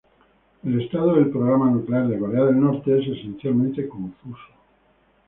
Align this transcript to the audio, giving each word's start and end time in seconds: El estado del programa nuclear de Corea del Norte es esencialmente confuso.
El 0.63 0.81
estado 0.81 1.13
del 1.13 1.29
programa 1.29 1.69
nuclear 1.69 2.07
de 2.07 2.17
Corea 2.17 2.45
del 2.45 2.59
Norte 2.59 2.97
es 2.97 3.07
esencialmente 3.19 3.87
confuso. 3.87 4.47